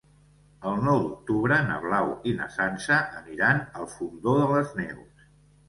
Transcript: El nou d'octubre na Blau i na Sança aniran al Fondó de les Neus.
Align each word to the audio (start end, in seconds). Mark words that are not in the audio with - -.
El 0.69 0.79
nou 0.87 0.95
d'octubre 1.03 1.59
na 1.67 1.75
Blau 1.83 2.09
i 2.33 2.35
na 2.41 2.49
Sança 2.57 2.99
aniran 3.21 3.63
al 3.83 3.89
Fondó 3.95 4.37
de 4.43 4.51
les 4.57 4.77
Neus. 4.83 5.33